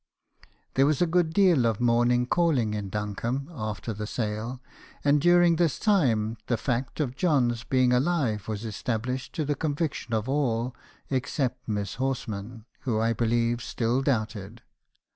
[0.73, 4.59] There was a good deal of morning calling in Duncombe after the sale;
[5.03, 10.11] and, during this time, the fact of John's being alive was established to the conviction
[10.15, 10.75] of all
[11.11, 14.63] except Miss Hors man, who, I believe, still doubted.